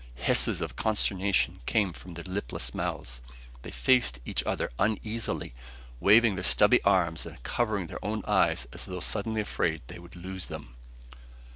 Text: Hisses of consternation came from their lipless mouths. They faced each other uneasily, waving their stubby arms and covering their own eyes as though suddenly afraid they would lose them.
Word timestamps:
Hisses 0.15 0.61
of 0.61 0.75
consternation 0.75 1.59
came 1.67 1.93
from 1.93 2.15
their 2.15 2.23
lipless 2.23 2.73
mouths. 2.73 3.21
They 3.61 3.69
faced 3.69 4.17
each 4.25 4.43
other 4.45 4.71
uneasily, 4.79 5.53
waving 5.99 6.33
their 6.33 6.43
stubby 6.43 6.81
arms 6.81 7.27
and 7.27 7.43
covering 7.43 7.85
their 7.85 8.03
own 8.03 8.23
eyes 8.25 8.65
as 8.73 8.85
though 8.85 8.99
suddenly 8.99 9.41
afraid 9.41 9.83
they 9.85 9.99
would 9.99 10.15
lose 10.15 10.47
them. 10.47 10.73